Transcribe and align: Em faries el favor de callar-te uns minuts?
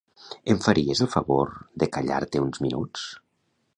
Em 0.53 0.61
faries 0.67 1.01
el 1.05 1.11
favor 1.15 1.51
de 1.83 1.91
callar-te 1.99 2.45
uns 2.47 2.63
minuts? 2.67 3.05